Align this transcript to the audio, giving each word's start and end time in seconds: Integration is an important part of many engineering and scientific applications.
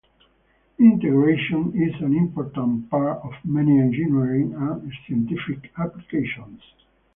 Integration 0.79 1.73
is 1.79 1.93
an 2.01 2.15
important 2.17 2.89
part 2.89 3.21
of 3.23 3.33
many 3.45 3.79
engineering 3.79 4.51
and 4.55 4.91
scientific 5.07 5.71
applications. 5.77 6.59